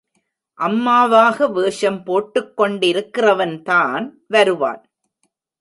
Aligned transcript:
அம்மாவாக 0.53 1.47
வேஷம் 1.47 2.03
போட்டுக் 2.03 2.61
கொண்டிருக்கிறவன்தான் 2.61 4.11
வருவான். 4.27 4.83